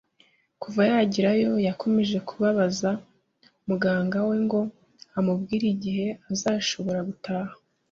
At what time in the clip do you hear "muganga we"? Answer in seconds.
3.67-4.35